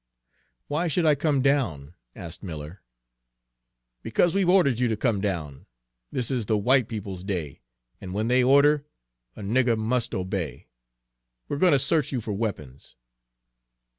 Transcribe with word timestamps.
"Why 0.67 0.87
should 0.87 1.05
I 1.05 1.13
come 1.13 1.43
down?" 1.43 1.93
asked 2.15 2.41
Miller. 2.41 2.81
"Because 4.01 4.33
we've 4.33 4.49
ordered 4.49 4.79
you 4.79 4.87
to 4.87 4.97
come 4.97 5.21
down! 5.21 5.67
This 6.11 6.31
is 6.31 6.47
the 6.47 6.57
white 6.57 6.87
people's 6.87 7.23
day, 7.23 7.61
and 8.01 8.11
when 8.11 8.27
they 8.27 8.43
order, 8.43 8.83
a 9.35 9.41
nigger 9.43 9.77
must 9.77 10.15
obey. 10.15 10.69
We're 11.47 11.59
going 11.59 11.73
to 11.73 11.77
search 11.77 12.11
you 12.11 12.19
for 12.19 12.33
weapons." 12.33 12.95